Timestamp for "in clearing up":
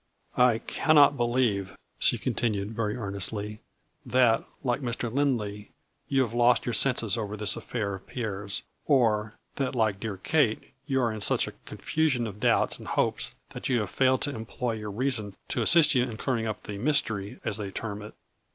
16.03-16.63